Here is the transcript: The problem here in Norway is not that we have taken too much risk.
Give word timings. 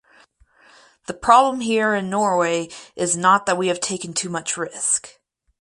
The 1.05 1.13
problem 1.13 1.59
here 1.61 1.93
in 1.93 2.09
Norway 2.09 2.69
is 2.95 3.15
not 3.15 3.45
that 3.45 3.55
we 3.59 3.67
have 3.67 3.79
taken 3.79 4.13
too 4.13 4.29
much 4.29 4.57
risk. 4.57 5.19